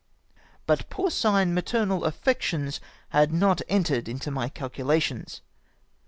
[0.65, 2.71] But porcine maternal affection
[3.09, 5.41] had not entered into my calculations.